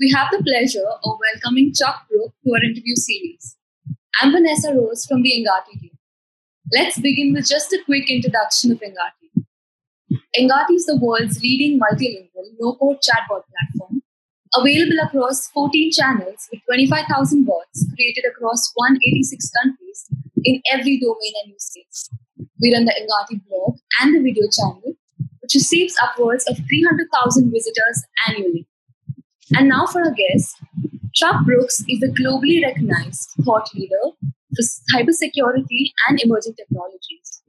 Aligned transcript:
we 0.00 0.10
have 0.10 0.28
the 0.32 0.42
pleasure 0.42 0.86
of 1.04 1.18
welcoming 1.20 1.72
Chuck 1.72 2.06
Brooks 2.10 2.34
to 2.44 2.52
our 2.52 2.64
interview 2.64 2.96
series. 2.96 3.56
I'm 4.20 4.32
Vanessa 4.32 4.74
Rose 4.74 5.06
from 5.06 5.22
the 5.22 5.30
Engati 5.30 5.78
team. 5.78 5.96
Let's 6.72 6.98
begin 6.98 7.32
with 7.32 7.46
just 7.46 7.72
a 7.72 7.78
quick 7.84 8.10
introduction 8.10 8.72
of 8.72 8.80
Engati. 8.80 9.44
Engati 10.36 10.74
is 10.74 10.86
the 10.86 10.98
world's 11.00 11.40
leading 11.40 11.78
multilingual 11.78 12.50
no-code 12.58 12.98
chatbot 13.06 13.42
platform, 13.46 14.02
available 14.56 14.98
across 15.04 15.48
14 15.50 15.92
channels 15.92 16.48
with 16.50 16.60
25,000 16.66 17.44
bots 17.44 17.86
created 17.94 18.24
across 18.28 18.72
186 18.74 19.50
countries 19.62 20.06
in 20.42 20.60
every 20.72 20.98
domain 20.98 21.34
and 21.42 21.52
use 21.52 21.70
case. 21.70 22.10
We 22.60 22.74
run 22.74 22.84
the 22.84 22.94
Engati 22.98 23.40
blog 23.46 23.78
and 24.00 24.14
the 24.14 24.22
video 24.22 24.48
channel, 24.50 24.96
which 25.40 25.54
receives 25.54 25.94
upwards 26.02 26.44
of 26.48 26.56
300,000 26.56 27.52
visitors 27.52 28.02
annually. 28.26 28.66
And 29.52 29.68
now 29.68 29.86
for 29.86 30.02
our 30.02 30.12
guest, 30.12 30.56
Chuck 31.12 31.44
Brooks 31.44 31.84
is 31.88 32.02
a 32.02 32.08
globally 32.08 32.62
recognized 32.62 33.30
thought 33.44 33.68
leader 33.74 34.00
for 34.56 34.62
cybersecurity 34.92 35.92
and 36.08 36.20
emerging 36.22 36.54
technologies. 36.54 37.42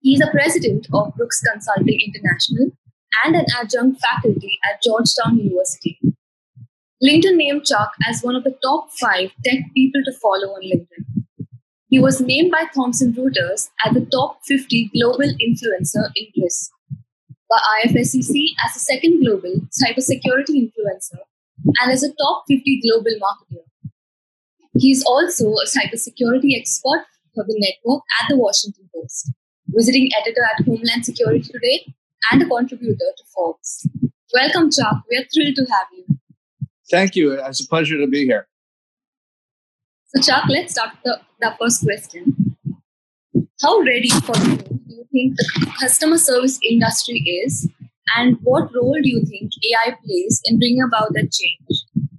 He 0.00 0.14
is 0.14 0.20
a 0.20 0.30
president 0.30 0.88
of 0.92 1.14
Brooks 1.14 1.40
Consulting 1.42 2.00
International 2.00 2.70
and 3.24 3.36
an 3.36 3.46
adjunct 3.60 4.00
faculty 4.00 4.58
at 4.68 4.82
Georgetown 4.82 5.38
University. 5.38 6.00
LinkedIn 7.04 7.36
named 7.36 7.66
Chuck 7.66 7.92
as 8.08 8.22
one 8.22 8.34
of 8.34 8.44
the 8.44 8.56
top 8.62 8.90
five 8.92 9.30
tech 9.44 9.58
people 9.74 10.02
to 10.04 10.12
follow 10.12 10.54
on 10.54 10.62
LinkedIn. 10.62 11.46
He 11.88 11.98
was 11.98 12.20
named 12.20 12.50
by 12.50 12.64
Thomson 12.74 13.12
Reuters 13.12 13.68
as 13.84 13.92
the 13.92 14.08
top 14.10 14.38
50 14.46 14.90
global 14.94 15.30
influencer 15.40 16.10
in 16.16 16.42
risk 16.42 16.70
by 17.52 17.84
IFSEC 17.84 18.54
as 18.64 18.76
a 18.76 18.80
second 18.80 19.22
global 19.22 19.54
cybersecurity 19.78 20.56
influencer 20.62 21.20
and 21.80 21.92
as 21.92 22.02
a 22.02 22.08
top 22.14 22.44
50 22.48 22.80
global 22.80 23.12
marketer. 23.24 23.64
He 24.78 24.90
is 24.90 25.04
also 25.06 25.48
a 25.48 25.66
cybersecurity 25.66 26.58
expert 26.58 27.04
for 27.34 27.44
the 27.44 27.56
network 27.58 28.02
at 28.20 28.28
the 28.30 28.38
Washington 28.38 28.88
Post, 28.94 29.32
visiting 29.68 30.10
editor 30.18 30.42
at 30.42 30.64
Homeland 30.64 31.04
Security 31.04 31.40
Today, 31.40 31.94
and 32.30 32.42
a 32.42 32.46
contributor 32.46 33.12
to 33.16 33.24
Forbes. 33.34 33.86
Welcome, 34.32 34.70
Chuck. 34.70 35.02
We 35.10 35.18
are 35.18 35.26
thrilled 35.34 35.56
to 35.56 35.66
have 35.66 35.88
you. 35.92 36.04
Thank 36.90 37.16
you. 37.16 37.32
It's 37.32 37.62
a 37.62 37.68
pleasure 37.68 37.98
to 37.98 38.06
be 38.06 38.24
here. 38.24 38.46
So, 40.06 40.22
Chuck, 40.22 40.44
let's 40.48 40.72
start 40.72 40.94
the, 41.04 41.20
the 41.40 41.54
first 41.60 41.82
question. 41.82 42.56
How 43.60 43.80
ready 43.80 44.08
for 44.08 44.36
you 44.38 44.81
do 44.92 44.98
you 44.98 45.06
think 45.12 45.36
the 45.36 45.72
customer 45.80 46.18
service 46.18 46.58
industry 46.68 47.18
is, 47.44 47.68
and 48.16 48.36
what 48.42 48.70
role 48.74 48.98
do 49.02 49.08
you 49.08 49.24
think 49.24 49.50
AI 49.72 49.96
plays 50.04 50.40
in 50.44 50.58
bringing 50.58 50.82
about 50.82 51.12
that 51.14 51.30
change? 51.32 52.10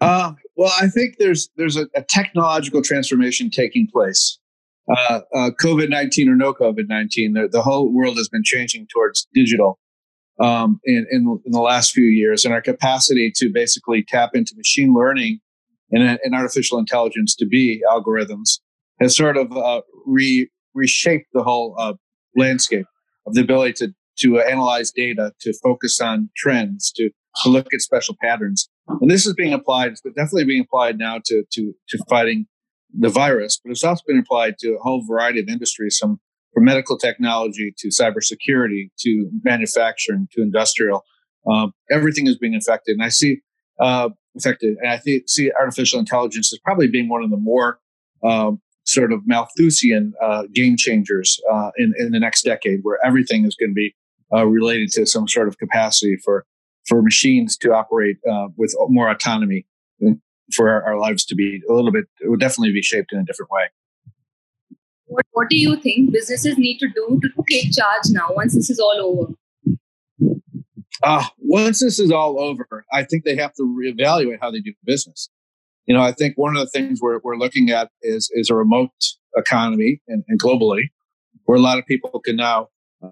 Uh, 0.00 0.32
well, 0.56 0.72
I 0.80 0.88
think 0.88 1.16
there's 1.18 1.50
there's 1.56 1.76
a, 1.76 1.86
a 1.94 2.02
technological 2.02 2.82
transformation 2.82 3.50
taking 3.50 3.88
place. 3.90 4.38
Uh, 4.90 5.20
uh, 5.34 5.50
COVID 5.62 5.88
nineteen 5.88 6.28
or 6.28 6.36
no 6.36 6.52
COVID 6.52 6.88
nineteen, 6.88 7.34
the, 7.34 7.48
the, 7.50 7.62
whole 7.62 7.92
world 7.92 8.16
has 8.16 8.28
been 8.28 8.42
changing 8.44 8.86
towards 8.92 9.28
digital 9.34 9.78
um, 10.40 10.80
in, 10.84 11.06
in, 11.10 11.40
in 11.44 11.52
the 11.52 11.60
last 11.60 11.92
few 11.92 12.04
years, 12.04 12.44
and 12.44 12.52
our 12.52 12.62
capacity 12.62 13.30
to 13.36 13.50
basically 13.52 14.04
tap 14.06 14.30
into 14.34 14.54
machine 14.56 14.94
learning 14.94 15.38
and, 15.92 16.18
and 16.24 16.34
artificial 16.34 16.78
intelligence 16.78 17.36
to 17.36 17.46
be 17.46 17.82
algorithms 17.90 18.58
has 19.00 19.16
sort 19.16 19.36
of 19.36 19.52
uh, 19.56 19.82
re, 20.06 20.50
reshaped 20.74 21.26
the 21.32 21.42
whole 21.42 21.74
uh, 21.78 21.94
landscape 22.36 22.86
of 23.26 23.34
the 23.34 23.42
ability 23.42 23.72
to 23.74 23.94
to 24.18 24.38
analyze 24.38 24.92
data, 24.92 25.32
to 25.40 25.52
focus 25.62 26.00
on 26.00 26.30
trends, 26.36 26.92
to 26.92 27.10
to 27.42 27.48
look 27.48 27.72
at 27.72 27.80
special 27.80 28.16
patterns. 28.20 28.68
And 29.00 29.10
this 29.10 29.26
is 29.26 29.34
being 29.34 29.52
applied, 29.52 29.92
it's 29.92 30.02
definitely 30.02 30.44
being 30.44 30.62
applied 30.62 30.98
now 30.98 31.20
to 31.26 31.44
to 31.52 31.74
to 31.88 32.04
fighting 32.08 32.46
the 32.98 33.08
virus, 33.08 33.60
but 33.62 33.70
it's 33.70 33.84
also 33.84 34.02
been 34.06 34.18
applied 34.18 34.58
to 34.58 34.74
a 34.74 34.78
whole 34.82 35.04
variety 35.06 35.40
of 35.40 35.48
industries, 35.48 35.96
some 35.98 36.20
from 36.52 36.64
medical 36.64 36.98
technology 36.98 37.72
to 37.78 37.88
cybersecurity 37.88 38.90
to 38.98 39.30
manufacturing 39.44 40.26
to 40.32 40.42
industrial. 40.42 41.04
Um, 41.50 41.72
everything 41.90 42.26
is 42.26 42.36
being 42.36 42.56
affected, 42.56 42.94
and 42.94 43.02
I 43.02 43.08
see 43.08 43.40
uh, 43.80 44.10
affected, 44.36 44.76
and 44.82 44.90
I 44.90 44.98
think, 44.98 45.24
see 45.28 45.50
artificial 45.58 45.98
intelligence 45.98 46.52
as 46.52 46.58
probably 46.58 46.88
being 46.88 47.08
one 47.08 47.22
of 47.22 47.30
the 47.30 47.36
more 47.36 47.78
um, 48.24 48.60
sort 48.92 49.12
of 49.12 49.20
Malthusian 49.26 50.12
uh, 50.22 50.44
game 50.52 50.76
changers 50.76 51.40
uh, 51.52 51.70
in, 51.76 51.94
in 51.98 52.12
the 52.12 52.20
next 52.20 52.42
decade, 52.42 52.80
where 52.82 52.98
everything 53.04 53.44
is 53.44 53.54
going 53.54 53.70
to 53.70 53.74
be 53.74 53.94
uh, 54.34 54.46
related 54.46 54.90
to 54.92 55.06
some 55.06 55.28
sort 55.28 55.48
of 55.48 55.58
capacity 55.58 56.16
for 56.24 56.44
for 56.88 57.02
machines 57.02 57.56
to 57.58 57.72
operate 57.72 58.16
uh, 58.28 58.48
with 58.56 58.74
more 58.88 59.10
autonomy, 59.10 59.66
for 60.54 60.70
our, 60.70 60.82
our, 60.82 60.98
lives 60.98 61.24
to 61.26 61.34
be 61.34 61.60
a 61.68 61.72
little 61.72 61.92
bit, 61.92 62.06
it 62.20 62.28
would 62.28 62.40
definitely 62.40 62.72
be 62.72 62.82
shaped 62.82 63.12
in 63.12 63.18
a 63.18 63.24
different 63.24 63.50
way. 63.50 63.64
What, 65.06 65.26
what 65.32 65.50
do 65.50 65.56
you 65.56 65.76
think 65.76 66.10
businesses 66.10 66.56
need 66.56 66.78
to 66.78 66.88
do 66.88 67.20
to 67.22 67.44
take 67.48 67.72
charge 67.72 68.04
now 68.10 68.28
once 68.30 68.54
this 68.54 68.70
is 68.70 68.80
all 68.80 69.36
over? 70.18 70.36
Uh, 71.02 71.24
once 71.38 71.80
this 71.80 71.98
is 71.98 72.10
all 72.10 72.40
over, 72.40 72.84
I 72.92 73.04
think 73.04 73.24
they 73.24 73.36
have 73.36 73.54
to 73.54 73.62
reevaluate 73.62 74.38
how 74.40 74.50
they 74.50 74.60
do 74.60 74.72
business 74.84 75.28
you 75.86 75.94
know, 75.94 76.02
I 76.02 76.12
think 76.12 76.36
one 76.36 76.56
of 76.56 76.62
the 76.62 76.70
things 76.70 77.00
we're, 77.00 77.20
we're 77.22 77.36
looking 77.36 77.70
at 77.70 77.90
is, 78.02 78.30
is 78.34 78.50
a 78.50 78.54
remote 78.54 78.90
economy 79.36 80.00
and, 80.08 80.24
and 80.28 80.40
globally 80.40 80.84
where 81.44 81.58
a 81.58 81.60
lot 81.60 81.78
of 81.78 81.86
people 81.86 82.20
can 82.20 82.36
now 82.36 82.68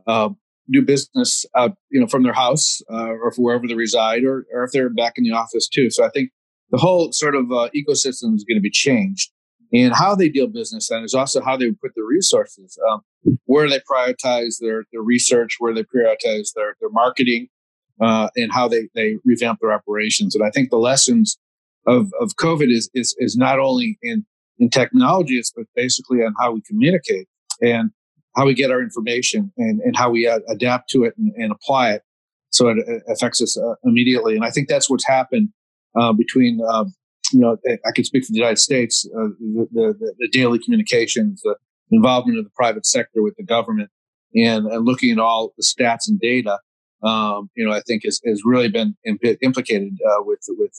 uh, 0.06 0.29
do 0.71 0.83
business, 0.83 1.45
uh, 1.55 1.71
you 1.91 2.01
know, 2.01 2.07
from 2.07 2.23
their 2.23 2.33
house 2.33 2.81
uh, 2.91 3.09
or 3.09 3.33
wherever 3.37 3.67
they 3.67 3.75
reside 3.75 4.25
or, 4.25 4.47
or 4.53 4.65
if 4.65 4.71
they're 4.73 4.91
back 4.91 5.15
in 5.17 5.25
the 5.25 5.33
office 5.33 5.69
too. 5.69 5.91
So 5.91 6.05
I 6.05 6.11
think 6.11 6.31
the 6.71 6.78
whole 6.78 7.12
sort 7.12 7.34
of 7.34 7.51
uh, 7.51 7.69
ecosystem 7.75 8.34
is 8.34 8.45
going 8.45 8.57
to 8.57 8.61
be 8.61 8.71
changed 8.71 9.31
and 9.73 9.95
how 9.95 10.15
they 10.15 10.28
deal 10.28 10.47
business 10.47 10.91
and 10.91 11.05
is 11.05 11.15
also 11.15 11.43
how 11.43 11.57
they 11.57 11.71
put 11.73 11.93
their 11.95 12.05
resources, 12.05 12.78
um, 12.91 13.01
where 13.45 13.69
they 13.69 13.81
prioritize 13.91 14.57
their, 14.61 14.84
their 14.93 15.03
research, 15.03 15.57
where 15.59 15.75
they 15.75 15.83
prioritize 15.83 16.53
their, 16.55 16.77
their 16.81 16.91
marketing, 16.91 17.49
uh, 18.01 18.28
and 18.37 18.53
how 18.53 18.69
they, 18.69 18.89
they 18.95 19.17
revamp 19.25 19.59
their 19.61 19.73
operations. 19.73 20.34
And 20.34 20.45
I 20.45 20.51
think 20.51 20.71
the 20.71 20.78
lessons 20.78 21.39
of, 21.88 22.12
of 22.21 22.37
COVID 22.37 22.71
is, 22.71 22.91
is, 22.94 23.16
is 23.19 23.37
not 23.37 23.59
only 23.59 23.99
in, 24.03 24.25
in 24.59 24.71
technologies, 24.71 25.53
but 25.56 25.66
basically 25.75 26.19
on 26.19 26.34
how 26.38 26.53
we 26.53 26.60
communicate 26.62 27.26
and 27.62 27.91
how 28.37 28.47
we 28.47 28.54
get 28.54 28.71
our 28.71 28.82
information 28.82 29.53
and, 29.56 29.81
and 29.81 29.97
how 29.97 30.10
we 30.10 30.27
adapt 30.48 30.91
to 30.91 31.04
it 31.04 31.15
and, 31.19 31.32
and 31.37 31.50
apply 31.50 31.93
it 31.93 32.03
so 32.50 32.69
it, 32.69 32.78
affects 33.09 33.43
us 33.43 33.59
uh, 33.59 33.75
immediately. 33.84 34.37
And 34.37 34.44
I 34.44 34.50
think 34.50 34.69
that's 34.69 34.88
what's 34.88 35.06
happened 35.06 35.48
uh, 35.98 36.12
between, 36.12 36.60
uh, 36.66 36.84
you 37.32 37.41
know, 37.41 37.56
I 37.66 37.91
can 37.94 38.04
speak 38.04 38.25
for 38.25 38.32
the 38.32 38.38
United 38.38 38.59
States, 38.59 39.09
uh, 39.16 39.28
the, 39.38 39.66
the, 39.72 40.15
the, 40.19 40.28
daily 40.28 40.59
communications, 40.59 41.41
the 41.43 41.56
involvement 41.91 42.38
of 42.38 42.44
the 42.44 42.50
private 42.54 42.87
sector 42.87 43.22
with 43.22 43.34
the 43.37 43.44
government, 43.44 43.91
and, 44.34 44.66
and 44.66 44.84
looking 44.84 45.10
at 45.10 45.19
all 45.19 45.53
the 45.56 45.65
stats 45.65 46.09
and 46.09 46.21
data. 46.21 46.59
Um, 47.03 47.48
you 47.54 47.66
know, 47.66 47.72
I 47.72 47.81
think 47.87 48.04
has, 48.04 48.21
has 48.27 48.43
really 48.44 48.69
been 48.69 48.97
imp- 49.04 49.38
implicated 49.43 49.98
uh, 50.04 50.22
with 50.25 50.41
with 50.48 50.72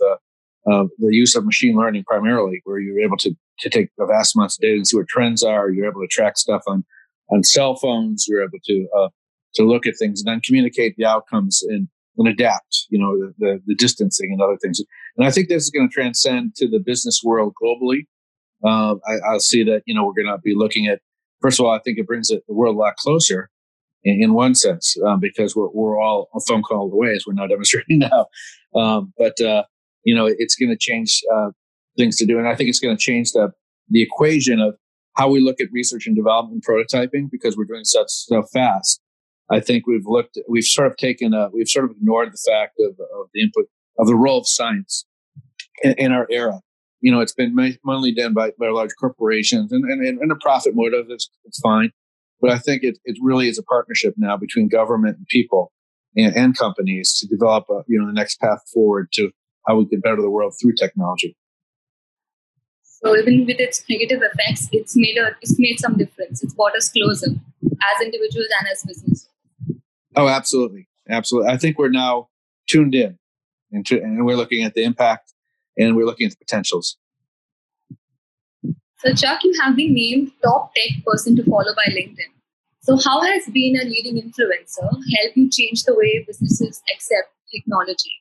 uh, 0.69 0.85
the 0.97 1.15
use 1.15 1.35
of 1.35 1.45
machine 1.45 1.75
learning 1.75 2.03
primarily, 2.05 2.61
where 2.65 2.79
you're 2.79 2.99
able 2.99 3.17
to, 3.17 3.33
to 3.59 3.69
take 3.69 3.89
a 3.99 4.05
vast 4.05 4.35
amounts 4.35 4.57
of 4.57 4.61
data 4.61 4.75
and 4.75 4.87
see 4.87 4.97
what 4.97 5.07
trends 5.07 5.43
are. 5.43 5.69
You're 5.69 5.89
able 5.89 6.01
to 6.01 6.07
track 6.07 6.37
stuff 6.37 6.61
on, 6.67 6.83
on 7.29 7.43
cell 7.43 7.75
phones. 7.75 8.25
You're 8.27 8.43
able 8.43 8.59
to, 8.65 8.87
uh, 8.97 9.09
to 9.55 9.63
look 9.63 9.87
at 9.87 9.95
things 9.97 10.21
and 10.21 10.31
then 10.31 10.41
communicate 10.41 10.95
the 10.97 11.05
outcomes 11.05 11.63
and, 11.63 11.87
and 12.17 12.27
adapt, 12.27 12.85
you 12.89 12.99
know, 12.99 13.17
the, 13.17 13.33
the, 13.39 13.61
the 13.67 13.75
distancing 13.75 14.31
and 14.31 14.41
other 14.41 14.57
things. 14.61 14.81
And 15.17 15.25
I 15.25 15.31
think 15.31 15.49
this 15.49 15.63
is 15.63 15.69
going 15.69 15.89
to 15.89 15.93
transcend 15.93 16.55
to 16.57 16.67
the 16.67 16.79
business 16.79 17.21
world 17.23 17.53
globally. 17.61 18.01
Uh, 18.63 18.95
I, 19.07 19.33
will 19.33 19.39
see 19.39 19.63
that, 19.63 19.83
you 19.85 19.95
know, 19.95 20.05
we're 20.05 20.21
going 20.21 20.35
to 20.35 20.41
be 20.43 20.53
looking 20.55 20.87
at, 20.87 20.99
first 21.41 21.59
of 21.59 21.65
all, 21.65 21.71
I 21.71 21.79
think 21.79 21.97
it 21.97 22.05
brings 22.05 22.27
the 22.27 22.41
world 22.47 22.75
a 22.75 22.79
lot 22.79 22.97
closer 22.97 23.49
in, 24.03 24.21
in 24.21 24.33
one 24.33 24.53
sense, 24.53 24.97
uh, 25.07 25.15
because 25.15 25.55
we're, 25.55 25.69
we're 25.69 25.99
all 25.99 26.29
a 26.35 26.41
phone 26.47 26.61
call 26.61 26.91
away 26.91 27.13
as 27.13 27.23
we're 27.25 27.33
now 27.33 27.47
demonstrating 27.47 27.99
now. 27.99 28.27
Um, 28.75 29.13
but, 29.17 29.39
uh, 29.41 29.63
you 30.03 30.15
know, 30.15 30.25
it's 30.25 30.55
going 30.55 30.69
to 30.69 30.77
change 30.77 31.21
uh, 31.33 31.49
things 31.97 32.17
to 32.17 32.25
do. 32.25 32.37
And 32.37 32.47
I 32.47 32.55
think 32.55 32.69
it's 32.69 32.79
going 32.79 32.95
to 32.95 33.01
change 33.01 33.31
the, 33.31 33.51
the 33.89 34.01
equation 34.01 34.59
of 34.59 34.75
how 35.15 35.29
we 35.29 35.41
look 35.41 35.59
at 35.59 35.67
research 35.71 36.07
and 36.07 36.15
development 36.15 36.63
prototyping 36.67 37.29
because 37.29 37.57
we're 37.57 37.65
doing 37.65 37.83
such 37.83 38.07
so 38.09 38.43
fast. 38.43 39.01
I 39.51 39.59
think 39.59 39.87
we've 39.87 40.05
looked, 40.05 40.37
we've 40.47 40.63
sort 40.63 40.87
of 40.87 40.97
taken 40.97 41.33
a, 41.33 41.49
we've 41.51 41.67
sort 41.67 41.85
of 41.85 41.91
ignored 41.91 42.31
the 42.31 42.51
fact 42.51 42.75
of, 42.79 42.91
of 42.91 43.27
the 43.33 43.41
input 43.41 43.65
of 43.97 44.07
the 44.07 44.15
role 44.15 44.39
of 44.39 44.47
science 44.47 45.05
in, 45.83 45.93
in 45.97 46.11
our 46.11 46.27
era. 46.29 46.61
You 47.01 47.11
know, 47.11 47.19
it's 47.19 47.33
been 47.33 47.55
mainly 47.55 48.13
done 48.13 48.33
by, 48.33 48.51
by 48.59 48.67
large 48.67 48.91
corporations 48.99 49.71
and, 49.71 49.83
and, 49.85 50.19
and 50.19 50.31
a 50.31 50.35
profit 50.35 50.73
motive. 50.75 51.07
It's, 51.09 51.29
it's 51.45 51.59
fine. 51.59 51.91
But 52.41 52.51
I 52.51 52.59
think 52.59 52.83
it, 52.83 52.99
it 53.03 53.17
really 53.21 53.49
is 53.49 53.57
a 53.57 53.63
partnership 53.63 54.13
now 54.17 54.37
between 54.37 54.69
government 54.69 55.17
and 55.17 55.27
people 55.27 55.71
and, 56.15 56.35
and 56.35 56.57
companies 56.57 57.17
to 57.19 57.27
develop, 57.27 57.65
a, 57.69 57.83
you 57.87 57.99
know, 57.99 58.07
the 58.07 58.13
next 58.13 58.39
path 58.39 58.59
forward 58.73 59.09
to 59.13 59.31
how 59.69 59.77
we 59.77 59.85
can 59.85 59.99
better 59.99 60.21
the 60.21 60.29
world 60.29 60.55
through 60.59 60.73
technology. 60.73 61.37
So 62.81 63.15
even 63.15 63.45
with 63.45 63.59
its 63.59 63.83
negative 63.89 64.21
effects, 64.21 64.67
it's 64.73 64.97
made 64.97 65.17
a 65.17 65.29
it's 65.41 65.57
made 65.57 65.79
some 65.79 65.95
difference. 65.95 66.43
It's 66.43 66.53
brought 66.53 66.75
us 66.75 66.89
closer 66.89 67.27
as 67.27 68.01
individuals 68.03 68.47
and 68.59 68.67
as 68.69 68.83
business. 68.83 69.29
Oh, 70.15 70.27
absolutely, 70.27 70.87
absolutely. 71.09 71.51
I 71.51 71.57
think 71.57 71.77
we're 71.77 71.89
now 71.89 72.27
tuned 72.67 72.95
in. 72.95 73.17
and, 73.71 73.85
to, 73.85 74.01
and 74.01 74.25
we're 74.25 74.35
looking 74.35 74.63
at 74.63 74.73
the 74.73 74.83
impact 74.83 75.33
and 75.77 75.95
we're 75.95 76.05
looking 76.05 76.25
at 76.25 76.31
the 76.31 76.37
potentials. 76.37 76.97
So, 78.97 79.13
Chuck, 79.13 79.43
you 79.43 79.53
have 79.61 79.77
been 79.77 79.93
named 79.93 80.31
top 80.43 80.73
tech 80.75 81.05
person 81.05 81.35
to 81.37 81.43
follow 81.43 81.73
by 81.75 81.93
LinkedIn. 81.93 82.33
So, 82.81 82.97
how 82.97 83.21
has 83.21 83.45
being 83.53 83.77
a 83.77 83.83
leading 83.85 84.15
influencer 84.15 84.89
helped 84.89 85.37
you 85.37 85.49
change 85.49 85.83
the 85.83 85.95
way 85.95 86.23
businesses 86.27 86.81
accept 86.93 87.29
technology? 87.53 88.19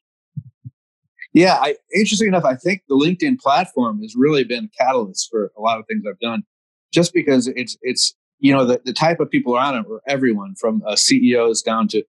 Yeah, 1.38 1.55
I, 1.55 1.76
interesting 1.94 2.26
enough, 2.26 2.44
I 2.44 2.56
think 2.56 2.82
the 2.88 2.96
LinkedIn 2.96 3.38
platform 3.38 4.02
has 4.02 4.17
really 4.17 4.43
been 4.43 4.64
a 4.64 4.85
catalyst 4.85 5.29
for 5.31 5.52
a 5.56 5.61
lot 5.61 5.79
of 5.79 5.87
things 5.87 6.02
I've 6.05 6.19
done, 6.19 6.43
just 6.93 7.14
because 7.14 7.46
it's 7.46 7.76
it's 7.81 8.17
you 8.40 8.52
know 8.52 8.64
the, 8.64 8.81
the 8.85 8.93
type 8.93 9.20
of 9.20 9.31
people 9.31 9.56
on 9.56 9.76
it 9.76 9.87
are 9.88 10.00
everyone 10.08 10.56
from 10.58 10.82
uh, 10.85 10.96
CEOs 10.96 11.62
down 11.62 11.87
to 11.88 12.02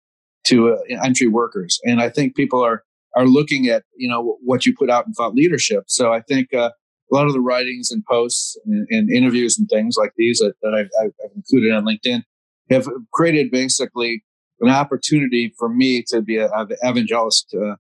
to 0.45 0.73
uh, 0.73 0.79
entry 1.05 1.29
workers, 1.29 1.79
and 1.85 2.01
I 2.01 2.09
think 2.09 2.37
people 2.37 2.65
are 2.65 2.85
are 3.17 3.27
looking 3.27 3.67
at 3.67 3.83
you 3.99 4.09
know 4.09 4.39
what 4.43 4.65
you 4.65 4.75
put 4.75 4.89
out 4.89 5.07
in 5.07 5.13
thought 5.13 5.35
leadership. 5.35 5.85
So 5.89 6.11
I 6.11 6.23
think 6.23 6.55
uh, 6.55 6.71
a 7.13 7.15
lot 7.15 7.27
of 7.27 7.35
the 7.35 7.43
writings 7.43 7.91
and 7.91 8.03
posts 8.07 8.57
and, 8.65 8.87
and 8.89 9.11
interviews 9.11 9.59
and 9.59 9.69
things 9.69 9.97
like 9.99 10.13
these 10.17 10.39
that, 10.39 10.55
that 10.63 10.73
I've, 10.73 10.89
I've, 11.05 11.31
included 11.37 11.75
on 11.75 11.85
LinkedIn 11.85 12.23
have 12.71 12.89
created 13.13 13.51
basically 13.51 14.25
an 14.61 14.71
opportunity 14.71 15.53
for 15.59 15.69
me 15.69 16.03
to 16.09 16.23
be 16.23 16.39
an 16.39 16.49
evangelist 16.81 17.55
uh, 17.55 17.75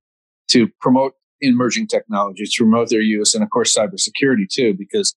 to 0.48 0.68
promote 0.80 1.14
emerging 1.40 1.86
technologies, 1.88 2.52
to 2.54 2.64
promote 2.64 2.90
their 2.90 3.00
use, 3.00 3.34
and 3.34 3.42
of 3.42 3.50
course 3.50 3.76
cybersecurity 3.76 4.48
too, 4.50 4.74
because 4.74 5.14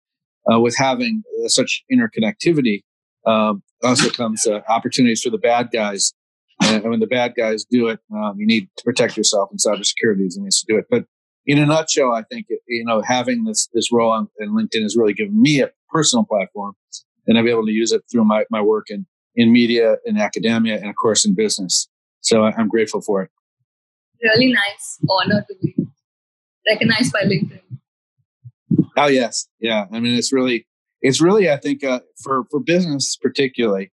uh, 0.51 0.59
with 0.59 0.75
having 0.77 1.23
uh, 1.43 1.47
such 1.47 1.83
interconnectivity, 1.91 2.83
um, 3.25 3.63
also 3.83 4.09
comes 4.09 4.45
uh, 4.47 4.61
opportunities 4.67 5.21
for 5.21 5.29
the 5.29 5.37
bad 5.37 5.69
guys. 5.71 6.13
And 6.63 6.83
when 6.83 6.99
the 6.99 7.07
bad 7.07 7.33
guys 7.35 7.65
do 7.65 7.87
it, 7.87 7.99
um, 8.13 8.35
you 8.37 8.45
need 8.45 8.69
to 8.77 8.83
protect 8.83 9.17
yourself, 9.17 9.49
and 9.49 9.59
cybersecurity 9.59 10.27
is 10.27 10.35
the 10.35 10.41
means 10.41 10.61
to 10.61 10.73
do 10.73 10.77
it. 10.77 10.85
But 10.89 11.05
in 11.45 11.57
a 11.57 11.65
nutshell, 11.65 12.13
I 12.13 12.23
think 12.23 12.47
you 12.67 12.85
know 12.85 13.01
having 13.01 13.45
this 13.45 13.67
this 13.73 13.91
role 13.91 14.11
on, 14.11 14.27
in 14.39 14.51
LinkedIn 14.51 14.83
has 14.83 14.95
really 14.95 15.13
given 15.13 15.41
me 15.41 15.61
a 15.61 15.71
personal 15.89 16.25
platform, 16.25 16.75
and 17.27 17.37
I'm 17.37 17.47
able 17.47 17.65
to 17.65 17.71
use 17.71 17.91
it 17.91 18.03
through 18.11 18.25
my 18.25 18.45
my 18.51 18.61
work 18.61 18.87
in 18.89 19.05
in 19.35 19.51
media, 19.51 19.97
in 20.05 20.17
academia, 20.17 20.75
and 20.75 20.89
of 20.89 20.95
course 20.95 21.25
in 21.25 21.33
business. 21.33 21.87
So 22.21 22.43
I'm 22.43 22.67
grateful 22.67 23.01
for 23.01 23.23
it. 23.23 23.31
Really 24.23 24.53
nice 24.53 24.99
honor 25.09 25.43
to 25.47 25.55
be 25.61 25.75
recognized 26.67 27.11
by 27.11 27.23
LinkedIn. 27.23 27.61
Oh 28.97 29.07
yes, 29.07 29.47
yeah. 29.59 29.85
I 29.91 29.99
mean, 29.99 30.15
it's 30.15 30.33
really, 30.33 30.67
it's 31.01 31.21
really, 31.21 31.49
I 31.49 31.57
think, 31.57 31.83
uh, 31.83 32.01
for 32.23 32.45
for 32.49 32.59
business 32.59 33.17
particularly, 33.21 33.91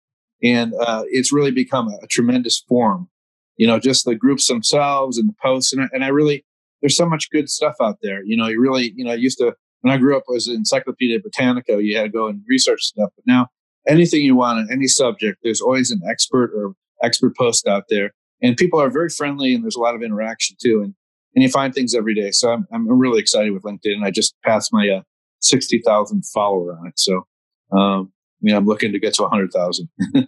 and 0.43 0.73
uh, 0.79 1.03
it's 1.07 1.31
really 1.31 1.51
become 1.51 1.87
a, 1.87 1.97
a, 2.03 2.07
tremendous 2.07 2.63
forum. 2.67 3.09
You 3.57 3.67
know, 3.67 3.79
just 3.79 4.05
the 4.05 4.15
groups 4.15 4.47
themselves 4.47 5.17
and 5.17 5.29
the 5.29 5.35
posts, 5.41 5.73
and 5.73 5.83
I, 5.83 5.87
and 5.93 6.03
I 6.03 6.07
really, 6.07 6.45
there's 6.81 6.97
so 6.97 7.07
much 7.07 7.29
good 7.31 7.49
stuff 7.49 7.75
out 7.81 7.97
there. 8.01 8.23
You 8.23 8.37
know, 8.37 8.47
you 8.47 8.59
really, 8.59 8.93
you 8.95 9.03
know, 9.03 9.11
I 9.11 9.15
used 9.15 9.37
to 9.39 9.55
when 9.81 9.93
I 9.93 9.97
grew 9.97 10.15
up 10.15 10.23
was 10.27 10.47
Encyclopedia 10.47 11.19
Britannica. 11.19 11.83
You 11.83 11.97
had 11.97 12.03
to 12.03 12.09
go 12.09 12.27
and 12.27 12.41
research 12.47 12.83
stuff, 12.83 13.11
but 13.15 13.25
now 13.27 13.47
anything 13.87 14.21
you 14.21 14.35
want 14.35 14.59
on 14.59 14.67
any 14.71 14.87
subject, 14.87 15.39
there's 15.43 15.61
always 15.61 15.91
an 15.91 16.01
expert 16.09 16.51
or 16.55 16.73
expert 17.03 17.35
post 17.35 17.67
out 17.67 17.85
there, 17.89 18.11
and 18.41 18.57
people 18.57 18.79
are 18.79 18.89
very 18.89 19.09
friendly, 19.09 19.53
and 19.53 19.63
there's 19.63 19.75
a 19.75 19.81
lot 19.81 19.95
of 19.95 20.03
interaction 20.03 20.55
too. 20.61 20.81
And 20.83 20.95
and 21.35 21.43
you 21.43 21.49
find 21.49 21.73
things 21.73 21.95
every 21.95 22.13
day. 22.13 22.31
So 22.31 22.51
I'm, 22.51 22.67
I'm 22.71 22.87
really 22.87 23.19
excited 23.19 23.51
with 23.53 23.63
LinkedIn. 23.63 24.03
I 24.03 24.11
just 24.11 24.35
passed 24.43 24.71
my 24.71 24.89
uh, 24.89 25.01
60,000 25.41 26.23
follower 26.33 26.77
on 26.77 26.87
it. 26.87 26.99
So, 26.99 27.25
um, 27.71 28.11
I'm 28.51 28.65
looking 28.65 28.91
to 28.91 28.99
get 28.99 29.13
to 29.15 29.21
100,000. 29.21 29.89
Being 30.13 30.27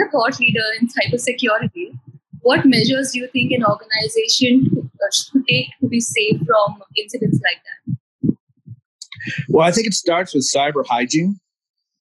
a 0.00 0.10
thought 0.10 0.40
leader 0.40 0.64
in 0.80 0.88
cybersecurity, 0.88 1.98
what 2.40 2.64
measures 2.64 3.12
do 3.12 3.18
you 3.18 3.28
think 3.28 3.52
an 3.52 3.62
organization 3.64 4.90
should 5.12 5.46
take 5.46 5.66
to 5.80 5.88
be 5.88 6.00
safe 6.00 6.38
from 6.46 6.82
incidents 6.96 7.40
like 7.42 7.60
that? 7.66 8.36
Well, 9.48 9.66
I 9.66 9.72
think 9.72 9.86
it 9.86 9.94
starts 9.94 10.34
with 10.34 10.48
cyber 10.50 10.86
hygiene. 10.86 11.40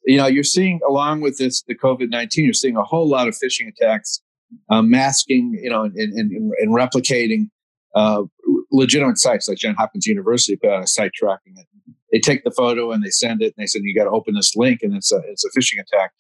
You 0.06 0.18
know, 0.18 0.28
you're 0.28 0.44
seeing 0.44 0.80
along 0.88 1.22
with 1.22 1.38
this, 1.38 1.64
the 1.64 1.76
COVID 1.76 2.10
19, 2.10 2.46
you're 2.46 2.54
seeing 2.54 2.78
a 2.78 2.84
whole 2.84 3.10
lot 3.10 3.28
of 3.28 3.34
phishing 3.34 3.68
attacks 3.68 4.22
um, 4.70 4.90
masking, 4.90 5.60
you 5.62 5.70
know, 5.70 5.84
and, 5.84 5.96
and, 5.96 6.32
and 6.32 6.76
replicating 6.76 7.50
uh, 7.96 8.24
legitimate 8.72 9.18
sites 9.18 9.48
like 9.48 9.58
Johns 9.58 9.78
Hopkins 9.78 10.06
University 10.06 10.58
put 10.58 10.70
out 10.70 10.84
a 10.84 10.88
site 10.88 11.14
tracking 11.14 11.54
it. 11.58 11.66
They 12.12 12.20
take 12.20 12.44
the 12.44 12.52
photo 12.52 12.92
and 12.92 13.04
they 13.04 13.10
send 13.10 13.42
it, 13.42 13.54
and 13.58 13.64
they 13.64 13.68
said 13.68 13.82
you 13.84 13.96
got 13.96 14.06
to 14.06 14.16
open 14.16 14.36
this 14.36 14.56
link, 14.56 14.80
and 14.84 14.96
it's 14.96 15.12
a 15.12 15.22
it's 15.28 15.44
a 15.46 15.50
phishing 15.50 15.82
attack. 15.82 16.12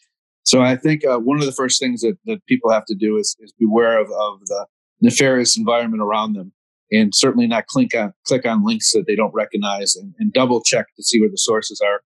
So 0.43 0.61
I 0.61 0.75
think 0.75 1.05
uh, 1.05 1.17
one 1.17 1.39
of 1.39 1.45
the 1.45 1.51
first 1.51 1.79
things 1.79 2.01
that, 2.01 2.17
that 2.25 2.45
people 2.45 2.71
have 2.71 2.85
to 2.85 2.95
do 2.95 3.17
is, 3.17 3.35
is 3.39 3.51
beware 3.57 3.99
of, 3.99 4.07
of 4.07 4.45
the 4.45 4.67
nefarious 5.01 5.57
environment 5.57 6.03
around 6.03 6.33
them, 6.33 6.53
and 6.91 7.13
certainly 7.15 7.47
not 7.47 7.67
click 7.67 7.95
on 7.95 8.13
click 8.25 8.45
on 8.45 8.65
links 8.65 8.91
that 8.93 9.05
they 9.07 9.15
don't 9.15 9.33
recognize, 9.33 9.95
and, 9.95 10.13
and 10.19 10.33
double 10.33 10.61
check 10.63 10.87
to 10.95 11.03
see 11.03 11.19
where 11.19 11.29
the 11.29 11.37
sources 11.37 11.81
are. 11.81 12.01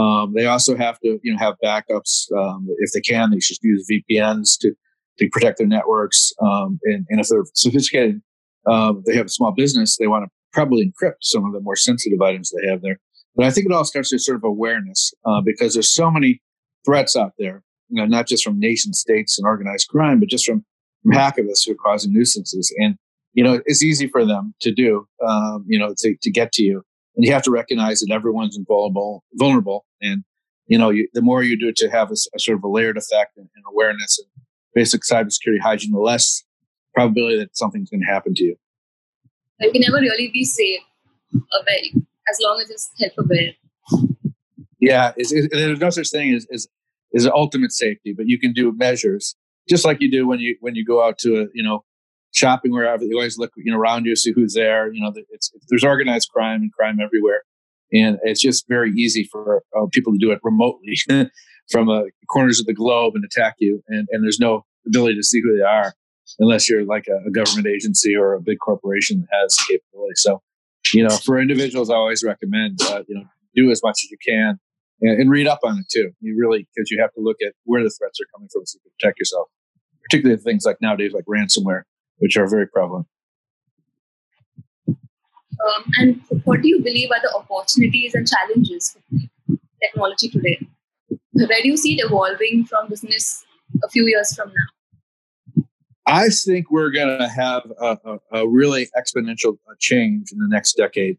Um, 0.00 0.34
they 0.34 0.46
also 0.46 0.76
have 0.76 0.98
to 1.00 1.18
you 1.22 1.32
know 1.32 1.38
have 1.38 1.54
backups 1.62 2.30
um, 2.36 2.68
if 2.78 2.92
they 2.92 3.00
can. 3.00 3.30
They 3.30 3.40
should 3.40 3.58
use 3.62 3.86
VPNs 3.90 4.58
to 4.60 4.74
to 5.20 5.28
protect 5.30 5.58
their 5.58 5.66
networks. 5.66 6.32
Um, 6.40 6.80
and, 6.84 7.06
and, 7.08 7.20
if 7.20 7.28
they're 7.28 7.44
sophisticated, 7.54 8.20
uh, 8.66 8.94
they 9.06 9.14
have 9.16 9.26
a 9.26 9.30
small 9.30 9.52
business, 9.52 9.96
they 9.96 10.06
want 10.06 10.24
to 10.24 10.30
probably 10.52 10.84
encrypt 10.84 11.22
some 11.22 11.44
of 11.44 11.52
the 11.52 11.60
more 11.60 11.76
sensitive 11.76 12.20
items 12.20 12.50
they 12.50 12.68
have 12.68 12.82
there. 12.82 12.98
But 13.36 13.46
I 13.46 13.50
think 13.50 13.66
it 13.66 13.72
all 13.72 13.84
starts 13.84 14.12
with 14.12 14.22
sort 14.22 14.36
of 14.36 14.44
awareness 14.44 15.12
uh, 15.24 15.40
because 15.44 15.74
there's 15.74 15.94
so 15.94 16.10
many 16.10 16.40
threats 16.84 17.14
out 17.14 17.32
there, 17.38 17.62
you 17.88 18.00
know, 18.00 18.06
not 18.06 18.26
just 18.26 18.42
from 18.42 18.58
nation 18.58 18.92
states 18.92 19.38
and 19.38 19.46
organized 19.46 19.88
crime, 19.88 20.18
but 20.18 20.28
just 20.28 20.46
from, 20.46 20.64
from 21.02 21.12
hackers 21.12 21.62
who 21.62 21.72
are 21.72 21.76
causing 21.76 22.12
nuisances. 22.12 22.74
And, 22.78 22.96
you 23.32 23.44
know, 23.44 23.60
it's 23.66 23.82
easy 23.82 24.08
for 24.08 24.24
them 24.24 24.54
to 24.62 24.72
do, 24.72 25.06
um, 25.26 25.64
you 25.68 25.78
know, 25.78 25.94
to, 25.98 26.16
to 26.20 26.30
get 26.30 26.52
to 26.52 26.62
you. 26.62 26.82
And 27.16 27.24
you 27.24 27.32
have 27.32 27.42
to 27.42 27.50
recognize 27.50 28.00
that 28.00 28.12
everyone's 28.12 28.58
vulnerable, 28.66 29.24
vulnerable. 29.34 29.84
And, 30.00 30.24
you 30.66 30.78
know, 30.78 30.90
you, 30.90 31.08
the 31.12 31.22
more 31.22 31.42
you 31.42 31.58
do 31.58 31.72
to 31.72 31.90
have 31.90 32.10
a, 32.10 32.16
a, 32.34 32.38
sort 32.38 32.58
of 32.58 32.64
a 32.64 32.68
layered 32.68 32.96
effect 32.96 33.36
and, 33.36 33.48
and 33.54 33.64
awareness 33.68 34.18
and 34.18 34.44
basic 34.74 35.02
cybersecurity 35.02 35.60
hygiene, 35.62 35.92
the 35.92 35.98
less 35.98 36.44
probability 36.94 37.38
that 37.38 37.56
something's 37.56 37.90
going 37.90 38.00
to 38.00 38.12
happen 38.12 38.34
to 38.34 38.44
you. 38.44 38.56
You 39.60 39.72
can 39.72 39.82
never 39.82 40.00
really 40.00 40.30
be 40.32 40.44
safe 40.44 40.80
away 41.34 41.92
as 42.30 42.38
long 42.42 42.60
as 42.62 42.70
it's 42.70 42.90
self 42.96 43.12
aware. 43.18 43.52
Yeah, 44.80 45.12
it's, 45.16 45.32
it's, 45.32 45.48
there's 45.52 45.80
no 45.80 45.90
such 45.90 46.10
thing 46.10 46.34
as, 46.34 46.46
as 46.52 46.66
is 47.12 47.26
ultimate 47.26 47.72
safety, 47.72 48.14
but 48.16 48.26
you 48.26 48.38
can 48.38 48.52
do 48.52 48.72
measures 48.72 49.36
just 49.68 49.84
like 49.84 50.00
you 50.00 50.10
do 50.10 50.26
when 50.26 50.40
you 50.40 50.56
when 50.60 50.74
you 50.74 50.84
go 50.84 51.04
out 51.04 51.18
to 51.18 51.42
a 51.42 51.46
you 51.54 51.62
know 51.62 51.84
shopping 52.32 52.72
wherever. 52.72 53.04
You 53.04 53.16
always 53.16 53.38
look 53.38 53.52
you 53.56 53.72
know 53.72 53.78
around 53.78 54.06
you, 54.06 54.16
see 54.16 54.32
who's 54.32 54.54
there. 54.54 54.92
You 54.92 55.02
know, 55.02 55.12
it's 55.30 55.52
there's 55.68 55.84
organized 55.84 56.30
crime 56.34 56.62
and 56.62 56.72
crime 56.72 56.98
everywhere, 57.02 57.42
and 57.92 58.18
it's 58.22 58.40
just 58.40 58.66
very 58.68 58.90
easy 58.92 59.28
for 59.30 59.62
uh, 59.76 59.86
people 59.92 60.12
to 60.12 60.18
do 60.18 60.32
it 60.32 60.40
remotely. 60.42 60.96
from 61.70 61.88
uh, 61.88 62.02
corners 62.28 62.60
of 62.60 62.66
the 62.66 62.74
globe 62.74 63.14
and 63.14 63.24
attack 63.24 63.54
you, 63.58 63.82
and, 63.88 64.08
and 64.10 64.24
there's 64.24 64.40
no 64.40 64.64
ability 64.86 65.16
to 65.16 65.22
see 65.22 65.40
who 65.40 65.56
they 65.56 65.62
are 65.62 65.94
unless 66.38 66.68
you're 66.68 66.84
like 66.84 67.06
a, 67.08 67.28
a 67.28 67.30
government 67.30 67.66
agency 67.66 68.14
or 68.14 68.34
a 68.34 68.40
big 68.40 68.58
corporation 68.58 69.20
that 69.20 69.28
has 69.42 69.56
capability. 69.68 70.14
So, 70.16 70.42
you 70.94 71.06
know, 71.06 71.16
for 71.16 71.38
individuals, 71.38 71.90
I 71.90 71.94
always 71.94 72.22
recommend 72.22 72.80
uh, 72.82 73.02
you 73.08 73.16
know 73.16 73.24
do 73.54 73.70
as 73.70 73.82
much 73.82 73.98
as 74.04 74.10
you 74.10 74.18
can 74.24 74.58
and, 75.00 75.20
and 75.20 75.30
read 75.30 75.46
up 75.46 75.60
on 75.64 75.78
it 75.78 75.86
too. 75.90 76.12
You 76.20 76.36
really 76.38 76.66
because 76.74 76.90
you 76.90 77.00
have 77.00 77.12
to 77.14 77.20
look 77.20 77.36
at 77.46 77.52
where 77.64 77.82
the 77.82 77.90
threats 77.90 78.20
are 78.20 78.26
coming 78.34 78.48
from 78.52 78.66
so 78.66 78.76
you 78.76 78.80
can 78.82 78.92
protect 78.98 79.18
yourself, 79.18 79.48
particularly 80.02 80.40
things 80.40 80.64
like 80.64 80.76
nowadays 80.80 81.12
like 81.12 81.24
ransomware, 81.24 81.82
which 82.18 82.36
are 82.36 82.48
very 82.48 82.66
prevalent. 82.66 83.06
Um, 84.88 85.84
and 85.98 86.20
what 86.44 86.62
do 86.62 86.68
you 86.68 86.80
believe 86.80 87.10
are 87.10 87.20
the 87.20 87.34
opportunities 87.36 88.14
and 88.14 88.26
challenges 88.26 88.96
for 88.96 89.56
technology 89.82 90.28
today? 90.30 90.66
Where 91.32 91.62
do 91.62 91.68
you 91.68 91.76
see 91.76 91.98
it 91.98 92.04
evolving 92.04 92.64
from 92.64 92.88
business 92.88 93.44
a 93.84 93.88
few 93.88 94.06
years 94.06 94.34
from 94.34 94.48
now? 94.48 95.64
I 96.06 96.28
think 96.28 96.70
we're 96.70 96.90
going 96.90 97.18
to 97.18 97.28
have 97.28 97.62
a, 97.80 97.98
a, 98.04 98.40
a, 98.40 98.48
really 98.48 98.88
exponential 98.98 99.58
uh, 99.70 99.74
change 99.78 100.32
in 100.32 100.38
the 100.38 100.48
next 100.48 100.76
decade. 100.76 101.18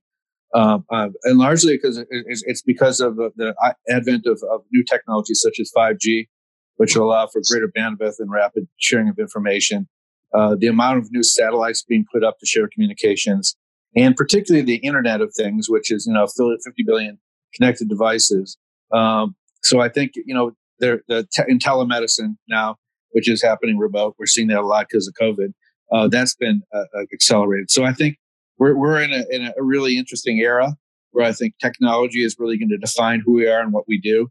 Um, 0.54 0.86
uh, 0.90 1.10
and 1.24 1.38
largely 1.38 1.78
because 1.78 2.04
it's 2.10 2.62
because 2.62 3.00
of 3.00 3.16
the 3.16 3.56
advent 3.90 4.26
of, 4.26 4.42
of, 4.52 4.62
new 4.74 4.84
technologies 4.84 5.40
such 5.42 5.62
as 5.62 5.72
5G, 5.76 6.28
which 6.76 6.98
will 6.98 7.06
allow 7.06 7.28
for 7.28 7.42
greater 7.50 7.70
bandwidth 7.70 8.16
and 8.20 8.30
rapid 8.30 8.68
sharing 8.78 9.08
of 9.08 9.18
information. 9.18 9.88
Uh, 10.34 10.56
the 10.60 10.68
amount 10.68 10.98
of 10.98 11.10
new 11.12 11.24
satellites 11.24 11.86
being 11.88 12.06
put 12.12 12.24
up 12.24 12.38
to 12.40 12.46
share 12.46 12.68
communications, 12.68 13.56
and 13.96 14.16
particularly 14.16 14.66
the 14.66 14.78
Internet 14.78 15.22
of 15.22 15.34
Things, 15.34 15.70
which 15.70 15.90
is 15.90 16.06
you 16.06 16.14
know 16.14 16.28
50 16.28 16.84
billion 16.86 17.18
connected 17.54 17.88
devices. 17.88 18.58
Um, 18.92 19.36
so 19.64 19.80
I 19.82 19.90
think 19.90 20.12
you 20.16 20.34
know 20.34 20.52
there 20.80 21.02
the 21.08 21.28
te- 21.32 21.44
in 21.48 21.60
telemedicine 21.60 22.36
now, 22.50 22.78
which 23.12 23.30
is 23.30 23.42
happening 23.44 23.78
remote. 23.78 24.16
We're 24.20 24.26
seeing 24.28 24.48
that 24.50 24.60
a 24.60 24.66
lot 24.66 24.88
because 24.90 25.08
of 25.08 25.14
COVID. 25.22 25.54
Uh, 25.92 26.08
that's 26.08 26.36
been 26.36 26.62
uh, 26.74 26.86
uh, 26.98 27.04
accelerated. 27.14 27.70
So 27.72 27.84
I 27.84 27.94
think 27.94 28.18
we're 28.58 28.76
we're 28.78 29.02
in 29.02 29.12
a 29.14 29.24
in 29.30 29.52
a 29.58 29.64
really 29.64 29.98
interesting 29.98 30.40
era 30.40 30.76
where 31.12 31.26
I 31.26 31.34
think 31.34 31.56
technology 31.62 32.24
is 32.24 32.36
really 32.40 32.58
going 32.58 32.70
to 32.70 32.78
define 32.78 33.22
who 33.26 33.34
we 33.34 33.48
are 33.48 33.62
and 33.62 33.74
what 33.74 33.86
we 33.88 34.00
do. 34.00 34.30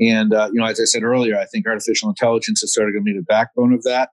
And 0.00 0.32
uh, 0.34 0.48
you 0.52 0.60
know, 0.60 0.66
as 0.66 0.80
I 0.80 0.84
said 0.84 1.02
earlier, 1.02 1.38
I 1.38 1.46
think 1.46 1.66
artificial 1.66 2.08
intelligence 2.08 2.62
is 2.62 2.72
sort 2.74 2.88
of 2.88 2.94
going 2.94 3.04
to 3.04 3.12
be 3.12 3.18
the 3.18 3.24
backbone 3.24 3.72
of 3.72 3.82
that. 3.84 4.10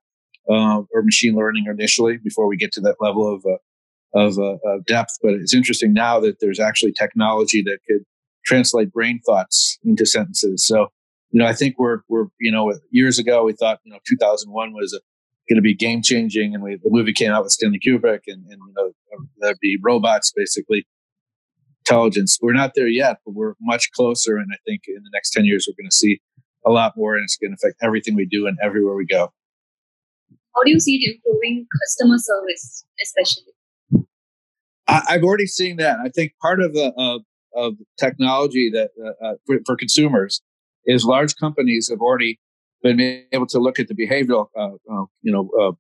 uh, 0.50 0.82
or 0.94 1.04
machine 1.04 1.36
learning 1.36 1.66
initially 1.70 2.18
before 2.18 2.48
we 2.48 2.58
get 2.58 2.72
to 2.74 2.82
that 2.82 2.96
level 3.00 3.34
of 3.34 3.46
uh, 3.46 3.58
of, 4.20 4.39
uh, 4.39 4.58
of 4.66 4.86
depth. 4.86 5.18
But 5.22 5.34
it's 5.36 5.54
interesting 5.54 5.94
now 5.94 6.20
that 6.22 6.39
there's 6.42 6.60
actually 6.60 6.94
technology 6.94 7.62
that 7.63 7.80
could 7.88 8.04
translate 8.46 8.91
brain 8.91 9.19
thoughts 9.25 9.77
into 9.84 10.05
sentences. 10.05 10.65
So 10.65 10.88
you 11.31 11.39
know, 11.39 11.46
I 11.46 11.53
think 11.53 11.75
we're 11.77 12.00
we're 12.08 12.27
you 12.39 12.51
know 12.51 12.74
years 12.91 13.19
ago 13.19 13.43
we 13.43 13.53
thought 13.53 13.79
you 13.84 13.91
know 13.91 14.00
2001 14.08 14.74
was 14.74 15.00
going 15.50 15.58
to 15.58 15.62
be 15.62 15.74
game 15.74 16.01
changing, 16.01 16.53
and 16.53 16.63
we, 16.63 16.75
the 16.75 16.89
movie 16.89 17.13
came 17.13 17.31
out 17.31 17.43
with 17.43 17.51
Stanley 17.51 17.79
Kubrick, 17.79 18.22
and, 18.27 18.46
and 18.46 18.60
you 18.67 18.74
know 18.75 18.91
there'd 19.39 19.60
be 19.60 19.77
robots 19.81 20.31
basically 20.36 20.88
intelligence. 21.86 22.38
We're 22.41 22.53
not 22.53 22.74
there 22.75 22.88
yet, 22.88 23.17
but 23.25 23.34
we're 23.34 23.53
much 23.62 23.91
closer, 23.91 24.38
and 24.38 24.48
I 24.51 24.58
think 24.65 24.84
in 24.88 25.01
the 25.03 25.10
next 25.13 25.31
10 25.31 25.46
years 25.46 25.67
we're 25.67 25.81
going 25.81 25.89
to 25.89 25.96
see 25.96 26.22
a 26.65 26.72
lot 26.72 26.93
more, 26.96 27.15
and 27.15 27.24
it's 27.24 27.38
going 27.38 27.51
to 27.51 27.55
affect 27.55 27.77
everything 27.81 28.15
we 28.15 28.25
do 28.25 28.48
and 28.48 28.58
everywhere 28.63 28.96
we 28.96 29.05
go. 29.05 29.31
How 30.55 30.63
do 30.63 30.72
you 30.72 30.79
see 30.79 30.98
it 30.98 31.15
improving 31.15 31.67
customer 31.81 32.17
service, 32.17 32.86
especially? 33.03 33.53
I, 34.88 35.13
have 35.13 35.24
already 35.24 35.46
seen 35.46 35.77
that. 35.77 36.00
I 36.03 36.10
think 36.10 36.34
part 36.41 36.62
of 36.62 36.74
the 36.74 36.91
uh, 36.96 37.19
of 37.56 37.75
technology 38.00 38.70
that 38.72 38.89
uh, 39.03 39.25
uh, 39.25 39.34
for, 39.46 39.60
for 39.65 39.75
consumers 39.75 40.41
is 40.86 41.06
large 41.06 41.36
companies 41.36 41.89
have 41.89 42.00
already 42.00 42.39
been 42.82 43.25
able 43.32 43.48
to 43.48 43.60
look 43.60 43.79
at 43.79 43.88
the 43.88 43.96
behavioral, 43.96 44.48
uh, 44.58 44.75
uh, 44.91 45.06
you 45.22 45.32
know, 45.32 45.50
uh, 45.60 45.72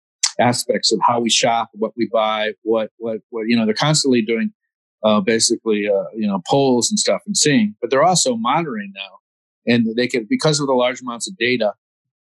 aspects 0.41 0.91
of 0.91 0.99
how 1.05 1.19
we 1.19 1.29
shop, 1.29 1.69
what 1.73 1.91
we 1.95 2.09
buy, 2.11 2.51
what, 2.63 2.91
what, 2.97 3.19
what, 3.29 3.43
you 3.47 3.55
know, 3.55 3.65
they're 3.65 3.73
constantly 3.73 4.21
doing, 4.21 4.51
basically, 5.25 5.79
you 5.79 6.27
know, 6.27 6.41
polls 6.47 6.89
and 6.89 6.99
stuff 6.99 7.21
and 7.25 7.35
seeing, 7.35 7.75
but 7.81 7.89
they're 7.89 8.03
also 8.03 8.35
monitoring 8.35 8.91
now. 8.95 9.17
And 9.65 9.95
they 9.95 10.07
can, 10.07 10.27
because 10.29 10.59
of 10.59 10.67
the 10.67 10.73
large 10.73 11.01
amounts 11.01 11.29
of 11.29 11.37
data 11.37 11.73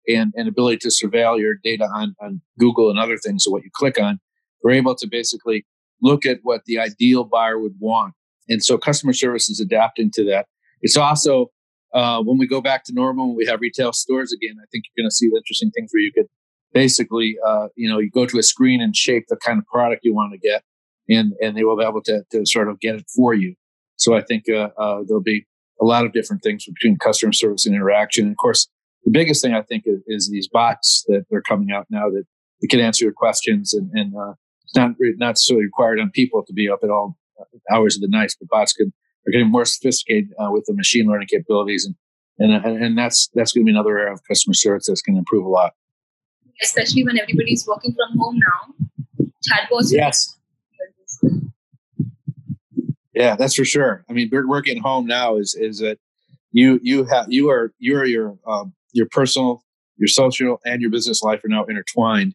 and, 0.08 0.32
and 0.36 0.48
ability 0.48 0.78
to 0.78 0.88
surveil 0.88 1.38
your 1.38 1.54
data 1.62 1.84
on, 1.84 2.14
on 2.20 2.40
Google 2.58 2.90
and 2.90 2.98
other 2.98 3.18
things, 3.18 3.44
so 3.44 3.50
what 3.50 3.62
you 3.62 3.70
click 3.72 4.00
on, 4.00 4.20
we're 4.62 4.72
able 4.72 4.94
to 4.96 5.06
basically 5.06 5.64
look 6.02 6.26
at 6.26 6.38
what 6.42 6.62
the 6.66 6.78
ideal 6.78 7.24
buyer 7.24 7.58
would 7.58 7.74
want. 7.78 8.14
And 8.48 8.62
so 8.64 8.78
customer 8.78 9.12
service 9.12 9.48
is 9.48 9.60
adapting 9.60 10.10
to 10.12 10.24
that. 10.26 10.46
It's 10.80 10.96
also 10.96 11.50
uh, 11.94 12.22
when 12.22 12.38
we 12.38 12.46
go 12.46 12.60
back 12.60 12.84
to 12.84 12.92
normal, 12.92 13.28
when 13.28 13.36
we 13.36 13.46
have 13.46 13.60
retail 13.60 13.92
stores 13.92 14.32
again, 14.32 14.56
I 14.60 14.66
think 14.70 14.84
you're 14.84 15.02
going 15.02 15.10
to 15.10 15.14
see 15.14 15.26
interesting 15.26 15.70
things 15.70 15.90
where 15.92 16.02
you 16.02 16.12
could 16.12 16.26
basically, 16.72 17.36
uh, 17.46 17.68
you 17.76 17.88
know, 17.88 17.98
you 17.98 18.10
go 18.10 18.26
to 18.26 18.38
a 18.38 18.42
screen 18.42 18.80
and 18.80 18.94
shape 18.94 19.24
the 19.28 19.36
kind 19.36 19.58
of 19.58 19.66
product 19.66 20.04
you 20.04 20.14
want 20.14 20.32
to 20.32 20.38
get, 20.38 20.62
and 21.08 21.32
and 21.40 21.56
they 21.56 21.64
will 21.64 21.76
be 21.76 21.84
able 21.84 22.02
to 22.02 22.24
to 22.32 22.44
sort 22.44 22.68
of 22.68 22.80
get 22.80 22.96
it 22.96 23.06
for 23.14 23.34
you. 23.34 23.54
So 23.96 24.14
I 24.14 24.22
think 24.22 24.44
uh, 24.48 24.70
uh 24.78 25.02
there'll 25.06 25.22
be 25.22 25.46
a 25.80 25.84
lot 25.84 26.04
of 26.04 26.12
different 26.12 26.42
things 26.42 26.66
between 26.66 26.98
customer 26.98 27.32
service 27.32 27.64
and 27.64 27.74
interaction. 27.74 28.24
And 28.24 28.32
of 28.32 28.36
course, 28.36 28.68
the 29.04 29.10
biggest 29.10 29.42
thing 29.42 29.54
I 29.54 29.62
think 29.62 29.84
is, 29.86 30.00
is 30.06 30.28
these 30.28 30.48
bots 30.48 31.04
that 31.08 31.24
are 31.32 31.42
coming 31.42 31.70
out 31.70 31.86
now 31.90 32.10
that, 32.10 32.24
can 32.68 32.80
answer 32.80 33.04
your 33.04 33.14
questions, 33.14 33.72
and, 33.72 33.88
and 33.92 34.14
uh, 34.16 34.34
it's 34.64 34.76
not 34.76 34.90
not 34.98 35.30
necessarily 35.30 35.64
required 35.64 36.00
on 36.00 36.10
people 36.10 36.44
to 36.44 36.52
be 36.52 36.68
up 36.68 36.80
at 36.82 36.90
all 36.90 37.16
hours 37.70 37.96
of 37.96 38.02
the 38.02 38.08
night, 38.08 38.34
but 38.40 38.48
bots 38.48 38.72
can 38.72 38.92
are 39.26 39.30
getting 39.30 39.50
more 39.50 39.64
sophisticated 39.64 40.30
uh, 40.38 40.50
with 40.50 40.64
the 40.66 40.74
machine 40.74 41.06
learning 41.06 41.28
capabilities, 41.28 41.86
and 42.38 42.52
and 42.52 42.82
and 42.82 42.98
that's 42.98 43.28
that's 43.34 43.52
going 43.52 43.64
to 43.64 43.66
be 43.66 43.72
another 43.72 43.98
area 43.98 44.12
of 44.12 44.20
customer 44.26 44.54
service 44.54 44.86
that's 44.86 45.02
going 45.02 45.16
to 45.16 45.18
improve 45.18 45.44
a 45.44 45.48
lot. 45.48 45.74
Especially 46.62 47.04
when 47.04 47.18
everybody's 47.18 47.66
working 47.66 47.94
from 47.94 48.18
home 48.18 48.38
now, 48.38 49.26
chatbots. 49.48 49.92
Yes. 49.92 50.34
Yeah, 53.14 53.34
that's 53.34 53.54
for 53.54 53.64
sure. 53.64 54.04
I 54.08 54.12
mean, 54.12 54.30
working 54.30 54.76
at 54.76 54.82
home 54.82 55.06
now 55.06 55.36
is 55.36 55.54
is 55.54 55.78
that 55.80 55.98
you 56.52 56.78
you 56.82 57.04
have 57.04 57.26
you 57.28 57.50
are 57.50 57.72
you 57.78 57.96
are 57.96 58.06
your 58.06 58.38
um, 58.46 58.72
your 58.92 59.06
personal, 59.10 59.62
your 59.96 60.08
social, 60.08 60.60
and 60.64 60.80
your 60.80 60.90
business 60.90 61.22
life 61.22 61.44
are 61.44 61.48
now 61.48 61.64
intertwined, 61.64 62.34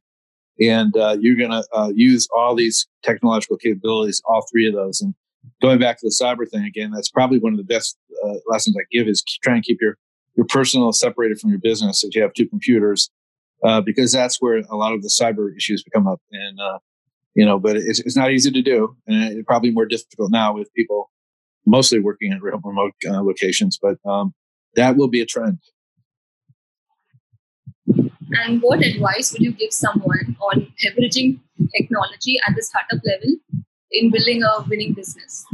and 0.59 0.95
uh, 0.97 1.17
you're 1.19 1.35
going 1.35 1.51
to 1.51 1.63
uh, 1.73 1.91
use 1.93 2.27
all 2.35 2.55
these 2.55 2.87
technological 3.03 3.57
capabilities, 3.57 4.21
all 4.25 4.45
three 4.51 4.67
of 4.67 4.73
those, 4.73 5.01
and 5.01 5.15
going 5.61 5.79
back 5.79 5.99
to 5.99 6.05
the 6.05 6.15
cyber 6.21 6.49
thing 6.49 6.63
again, 6.65 6.91
that's 6.91 7.09
probably 7.09 7.39
one 7.39 7.53
of 7.53 7.57
the 7.57 7.63
best 7.63 7.97
uh, 8.23 8.35
lessons 8.47 8.75
I 8.77 8.83
give 8.91 9.07
is 9.07 9.23
try 9.43 9.55
and 9.55 9.63
keep 9.63 9.79
your 9.81 9.97
your 10.35 10.45
personal 10.47 10.91
separated 10.91 11.39
from 11.39 11.51
your 11.51 11.59
business 11.59 12.03
if 12.03 12.15
you 12.15 12.21
have 12.23 12.33
two 12.33 12.47
computers, 12.47 13.11
uh, 13.63 13.81
because 13.81 14.11
that's 14.11 14.41
where 14.41 14.57
a 14.57 14.75
lot 14.75 14.93
of 14.93 15.03
the 15.03 15.09
cyber 15.09 15.55
issues 15.55 15.83
come 15.93 16.07
up. 16.07 16.21
And 16.31 16.59
uh, 16.59 16.79
you 17.35 17.45
know, 17.45 17.59
but 17.59 17.75
it's, 17.75 17.99
it's 17.99 18.15
not 18.15 18.31
easy 18.31 18.51
to 18.51 18.61
do, 18.61 18.95
and 19.07 19.37
it's 19.37 19.45
probably 19.45 19.71
more 19.71 19.85
difficult 19.85 20.31
now 20.31 20.53
with 20.53 20.73
people 20.73 21.11
mostly 21.65 21.99
working 21.99 22.33
at 22.33 22.41
remote 22.41 22.93
uh, 23.07 23.21
locations. 23.21 23.79
But 23.81 23.97
um, 24.05 24.33
that 24.75 24.97
will 24.97 25.07
be 25.07 25.21
a 25.21 25.25
trend. 25.25 25.59
And 28.31 28.61
what 28.61 28.83
advice 28.83 29.31
would 29.33 29.41
you 29.41 29.51
give 29.51 29.71
someone 29.71 30.35
on 30.41 30.67
leveraging 30.85 31.39
technology 31.75 32.37
at 32.47 32.55
the 32.55 32.63
startup 32.63 32.99
level 33.05 33.35
in 33.91 34.11
building 34.11 34.43
a 34.43 34.63
winning 34.67 34.93
business? 34.93 35.45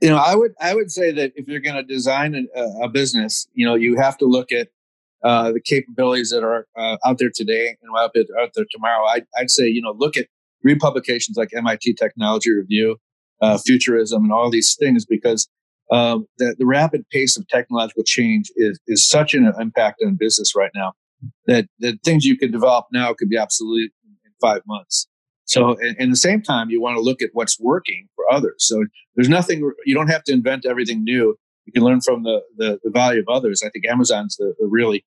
You 0.00 0.08
know, 0.08 0.16
I 0.16 0.34
would 0.34 0.54
I 0.60 0.74
would 0.74 0.90
say 0.90 1.12
that 1.12 1.32
if 1.36 1.46
you're 1.46 1.60
going 1.60 1.76
to 1.76 1.82
design 1.82 2.48
a, 2.56 2.62
a, 2.82 2.88
business, 2.88 3.46
you 3.52 3.66
know, 3.66 3.74
you 3.74 3.96
have 3.96 4.16
to 4.18 4.24
look 4.24 4.50
at 4.50 4.68
uh, 5.22 5.52
the 5.52 5.60
capabilities 5.60 6.30
that 6.30 6.42
are 6.42 6.66
uh, 6.76 6.96
out 7.04 7.18
there 7.18 7.30
today 7.34 7.76
and 7.82 7.98
out 7.98 8.12
there, 8.14 8.24
out 8.40 8.50
there 8.54 8.64
tomorrow. 8.70 9.04
I'd, 9.04 9.26
I'd 9.36 9.50
say, 9.50 9.66
you 9.66 9.82
know, 9.82 9.94
look 9.98 10.16
at 10.16 10.26
read 10.62 10.78
publications 10.78 11.36
like 11.36 11.50
MIT 11.54 11.94
Technology 11.94 12.50
Review, 12.50 12.96
uh, 13.42 13.58
Futurism, 13.58 14.24
and 14.24 14.32
all 14.32 14.50
these 14.50 14.74
things 14.78 15.04
because 15.04 15.48
um, 15.90 16.26
the, 16.38 16.54
the 16.58 16.64
rapid 16.64 17.04
pace 17.10 17.36
of 17.36 17.46
technological 17.48 18.04
change 18.04 18.50
is 18.56 18.80
is 18.86 19.06
such 19.06 19.34
an 19.34 19.52
impact 19.60 20.02
on 20.04 20.14
business 20.14 20.54
right 20.56 20.70
now 20.74 20.94
that 21.46 21.66
that 21.80 22.02
things 22.04 22.24
you 22.24 22.36
could 22.36 22.52
develop 22.52 22.86
now 22.92 23.12
could 23.12 23.28
be 23.28 23.38
obsolete 23.38 23.92
in 24.04 24.32
five 24.40 24.62
months. 24.66 25.08
So, 25.50 25.72
at 25.82 25.98
the 25.98 26.14
same 26.14 26.42
time, 26.42 26.70
you 26.70 26.80
want 26.80 26.96
to 26.96 27.00
look 27.00 27.20
at 27.22 27.30
what's 27.32 27.58
working 27.58 28.08
for 28.14 28.24
others. 28.30 28.54
So, 28.58 28.84
there's 29.16 29.28
nothing, 29.28 29.68
you 29.84 29.94
don't 29.96 30.06
have 30.06 30.22
to 30.24 30.32
invent 30.32 30.64
everything 30.64 31.02
new. 31.02 31.36
You 31.64 31.72
can 31.72 31.82
learn 31.82 32.00
from 32.00 32.22
the, 32.22 32.42
the, 32.56 32.78
the 32.84 32.90
value 32.90 33.20
of 33.20 33.26
others. 33.28 33.60
I 33.64 33.68
think 33.70 33.84
Amazon's 33.84 34.36
the, 34.36 34.54
the 34.60 34.68
really 34.68 35.04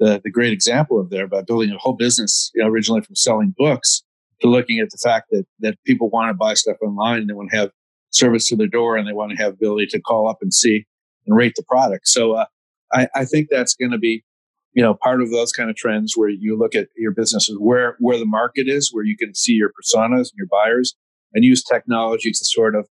the, 0.00 0.20
the 0.24 0.30
great 0.30 0.52
example 0.52 0.98
of 0.98 1.10
there 1.10 1.28
by 1.28 1.42
building 1.42 1.70
a 1.70 1.78
whole 1.78 1.92
business, 1.92 2.50
you 2.54 2.62
know, 2.62 2.68
originally 2.68 3.02
from 3.02 3.14
selling 3.14 3.54
books 3.56 4.02
to 4.40 4.48
looking 4.48 4.80
at 4.80 4.90
the 4.90 4.98
fact 4.98 5.28
that, 5.30 5.46
that 5.60 5.78
people 5.84 6.10
want 6.10 6.28
to 6.28 6.34
buy 6.34 6.54
stuff 6.54 6.76
online 6.82 7.20
and 7.20 7.30
they 7.30 7.34
want 7.34 7.50
to 7.50 7.56
have 7.56 7.70
service 8.10 8.48
to 8.48 8.56
their 8.56 8.66
door 8.66 8.96
and 8.96 9.06
they 9.06 9.12
want 9.12 9.30
to 9.30 9.36
have 9.36 9.52
ability 9.52 9.86
to 9.86 10.00
call 10.00 10.28
up 10.28 10.38
and 10.42 10.52
see 10.52 10.84
and 11.26 11.36
rate 11.36 11.54
the 11.56 11.62
product. 11.62 12.08
So, 12.08 12.32
uh, 12.32 12.46
I, 12.92 13.08
I 13.14 13.24
think 13.24 13.48
that's 13.50 13.74
going 13.74 13.92
to 13.92 13.98
be 13.98 14.24
you 14.74 14.82
know 14.82 14.94
part 14.94 15.22
of 15.22 15.30
those 15.30 15.52
kind 15.52 15.70
of 15.70 15.76
trends 15.76 16.14
where 16.16 16.28
you 16.28 16.58
look 16.58 16.74
at 16.74 16.88
your 16.96 17.12
businesses 17.12 17.56
where 17.58 17.96
where 18.00 18.18
the 18.18 18.26
market 18.26 18.68
is 18.68 18.90
where 18.92 19.04
you 19.04 19.16
can 19.16 19.34
see 19.34 19.52
your 19.52 19.70
personas 19.70 20.30
and 20.30 20.36
your 20.36 20.48
buyers 20.50 20.94
and 21.32 21.44
use 21.44 21.62
technology 21.62 22.30
to 22.30 22.44
sort 22.44 22.74
of 22.74 22.88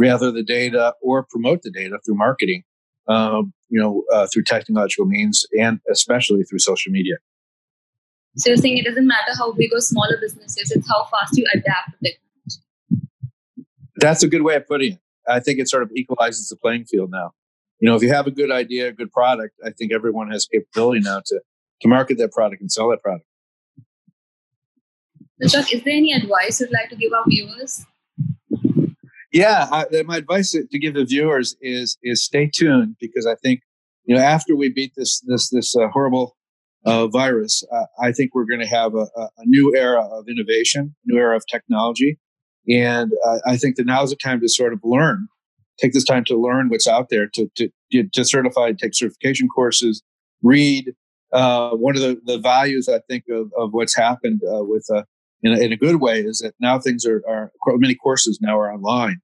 gather 0.00 0.30
the 0.30 0.42
data 0.42 0.94
or 1.00 1.26
promote 1.30 1.62
the 1.62 1.70
data 1.70 1.98
through 2.04 2.16
marketing 2.16 2.62
um, 3.08 3.52
you 3.68 3.80
know 3.80 4.02
uh, 4.12 4.26
through 4.32 4.42
technological 4.42 5.06
means 5.06 5.46
and 5.58 5.80
especially 5.90 6.42
through 6.42 6.58
social 6.58 6.90
media. 6.90 7.16
So 8.38 8.50
you're 8.50 8.58
saying 8.58 8.76
it 8.78 8.84
doesn't 8.84 9.06
matter 9.06 9.32
how 9.38 9.52
big 9.52 9.70
or 9.72 9.80
small 9.80 10.04
a 10.04 10.20
business 10.20 10.58
is 10.58 10.70
it's 10.70 10.88
how 10.88 11.04
fast 11.04 11.36
you 11.36 11.46
adapt 11.54 11.92
to 11.92 12.10
technology. 12.10 13.70
That's 13.96 14.22
a 14.22 14.28
good 14.28 14.42
way 14.42 14.56
of 14.56 14.66
putting 14.66 14.94
it. 14.94 15.00
I 15.26 15.40
think 15.40 15.58
it 15.58 15.68
sort 15.68 15.82
of 15.82 15.90
equalizes 15.96 16.48
the 16.48 16.56
playing 16.56 16.84
field 16.84 17.10
now 17.10 17.32
you 17.80 17.88
know, 17.88 17.94
if 17.94 18.02
you 18.02 18.12
have 18.12 18.26
a 18.26 18.30
good 18.30 18.50
idea, 18.50 18.88
a 18.88 18.92
good 18.92 19.12
product, 19.12 19.54
I 19.64 19.70
think 19.70 19.92
everyone 19.92 20.30
has 20.30 20.46
capability 20.46 21.00
now 21.00 21.20
to 21.26 21.40
to 21.82 21.88
market 21.88 22.18
that 22.18 22.32
product 22.32 22.62
and 22.62 22.72
sell 22.72 22.88
that 22.90 23.02
product. 23.02 23.26
Chuck, 25.48 25.70
is 25.72 25.82
there 25.84 25.94
any 25.94 26.12
advice 26.14 26.60
you'd 26.60 26.72
like 26.72 26.88
to 26.88 26.96
give 26.96 27.12
our 27.12 27.24
viewers? 27.28 27.84
Yeah, 29.32 29.68
I, 29.70 29.84
my 30.06 30.16
advice 30.16 30.52
to 30.52 30.78
give 30.78 30.94
the 30.94 31.04
viewers 31.04 31.56
is 31.60 31.98
is 32.02 32.24
stay 32.24 32.50
tuned 32.52 32.96
because 32.98 33.26
I 33.26 33.34
think 33.34 33.60
you 34.04 34.16
know 34.16 34.22
after 34.22 34.56
we 34.56 34.70
beat 34.70 34.92
this 34.96 35.20
this 35.26 35.50
this 35.50 35.76
uh, 35.76 35.88
horrible 35.88 36.36
uh, 36.86 37.08
virus, 37.08 37.62
uh, 37.70 37.84
I 38.00 38.12
think 38.12 38.34
we're 38.34 38.46
going 38.46 38.60
to 38.60 38.66
have 38.66 38.94
a, 38.94 39.06
a, 39.16 39.44
new 39.44 39.76
era 39.76 40.02
of 40.02 40.26
innovation, 40.28 40.94
new 41.04 41.18
era 41.18 41.36
of 41.36 41.44
technology, 41.50 42.18
and 42.68 43.12
I 43.46 43.58
think 43.58 43.76
that 43.76 43.84
now 43.84 44.02
is 44.02 44.10
the 44.10 44.16
time 44.16 44.40
to 44.40 44.48
sort 44.48 44.72
of 44.72 44.80
learn 44.82 45.28
take 45.78 45.92
this 45.92 46.04
time 46.04 46.24
to 46.24 46.36
learn 46.36 46.68
what's 46.68 46.88
out 46.88 47.08
there, 47.10 47.28
to 47.34 47.48
to 47.56 47.68
to 48.12 48.24
certify, 48.24 48.72
take 48.72 48.94
certification 48.94 49.48
courses, 49.48 50.02
read. 50.42 50.92
Uh, 51.32 51.70
one 51.70 51.96
of 51.96 52.02
the, 52.02 52.20
the 52.24 52.38
values 52.38 52.88
I 52.88 53.00
think 53.10 53.24
of, 53.28 53.50
of 53.58 53.70
what's 53.72 53.96
happened 53.96 54.40
uh, 54.44 54.62
with 54.62 54.86
uh, 54.94 55.02
in, 55.42 55.52
a, 55.52 55.58
in 55.58 55.72
a 55.72 55.76
good 55.76 55.96
way 55.96 56.20
is 56.20 56.38
that 56.38 56.54
now 56.60 56.78
things 56.78 57.04
are, 57.04 57.22
are 57.28 57.50
many 57.66 57.96
courses 57.96 58.38
now 58.40 58.58
are 58.58 58.72
online 58.72 59.16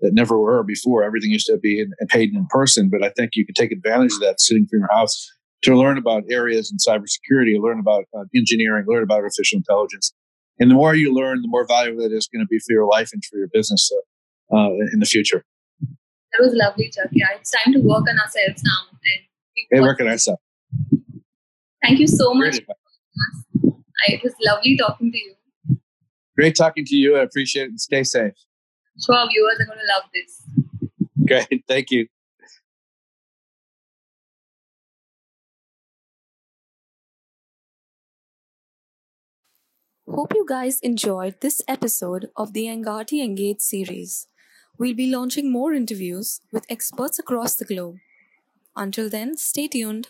that 0.00 0.14
never 0.14 0.38
were 0.38 0.62
before. 0.62 1.02
Everything 1.02 1.30
used 1.30 1.46
to 1.46 1.58
be 1.58 1.80
in, 1.80 1.92
paid 2.08 2.32
in 2.32 2.46
person, 2.46 2.88
but 2.88 3.02
I 3.02 3.10
think 3.10 3.32
you 3.34 3.44
can 3.44 3.54
take 3.54 3.72
advantage 3.72 4.12
of 4.12 4.20
that 4.20 4.40
sitting 4.40 4.66
from 4.66 4.78
your 4.80 4.88
house 4.92 5.28
to 5.62 5.76
learn 5.76 5.98
about 5.98 6.22
areas 6.30 6.70
in 6.70 6.78
cybersecurity, 6.78 7.60
learn 7.60 7.80
about 7.80 8.04
uh, 8.16 8.24
engineering, 8.34 8.84
learn 8.86 9.02
about 9.02 9.18
artificial 9.18 9.56
intelligence. 9.56 10.12
And 10.60 10.70
the 10.70 10.74
more 10.74 10.94
you 10.94 11.12
learn, 11.12 11.42
the 11.42 11.48
more 11.48 11.66
valuable 11.66 12.04
it 12.04 12.12
is 12.12 12.28
going 12.28 12.44
to 12.44 12.48
be 12.48 12.58
for 12.58 12.72
your 12.72 12.86
life 12.86 13.10
and 13.12 13.22
for 13.24 13.38
your 13.38 13.48
business 13.52 13.90
uh, 14.52 14.56
uh, 14.56 14.70
in 14.92 15.00
the 15.00 15.06
future. 15.06 15.44
That 16.38 16.44
was 16.44 16.54
lovely, 16.54 16.88
Chuck. 16.88 17.08
Yeah, 17.10 17.26
uh, 17.34 17.38
it's 17.40 17.50
time 17.50 17.72
to 17.72 17.80
work 17.80 18.04
on 18.08 18.16
ourselves 18.16 18.62
now. 18.64 18.96
And 19.04 19.70
hey, 19.72 19.80
work 19.80 20.00
on 20.00 20.06
ourselves. 20.06 20.40
Thank 21.82 21.98
you 21.98 22.06
so 22.06 22.32
much. 22.32 22.60
it 24.06 24.22
was 24.22 24.34
lovely 24.44 24.76
talking 24.76 25.10
to 25.10 25.18
you. 25.18 25.34
Great 26.36 26.54
talking 26.54 26.84
to 26.84 26.94
you. 26.94 27.16
I 27.16 27.22
appreciate 27.22 27.64
it 27.64 27.70
and 27.70 27.80
stay 27.80 28.04
safe. 28.04 28.34
Sure, 29.04 29.16
our 29.16 29.28
viewers 29.28 29.58
are 29.58 29.66
going 29.66 29.78
to 29.78 29.84
love 29.86 30.04
this. 30.14 31.48
Great. 31.48 31.64
Thank 31.68 31.90
you. 31.90 32.06
Hope 40.08 40.32
you 40.34 40.46
guys 40.48 40.78
enjoyed 40.80 41.40
this 41.40 41.60
episode 41.66 42.30
of 42.36 42.52
the 42.52 42.66
Engati 42.66 43.24
Engage 43.24 43.60
series. 43.60 44.27
We'll 44.78 44.94
be 44.94 45.10
launching 45.10 45.52
more 45.52 45.74
interviews 45.74 46.40
with 46.52 46.64
experts 46.70 47.18
across 47.18 47.54
the 47.54 47.66
globe. 47.66 47.98
Until 48.76 49.10
then, 49.10 49.36
stay 49.36 49.68
tuned. 49.68 50.08